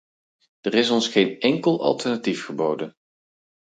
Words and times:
Er 0.65 0.73
is 0.73 0.89
ons 0.97 1.07
geen 1.07 1.39
enkel 1.39 1.81
alternatief 1.83 2.45
geboden. 2.45 2.95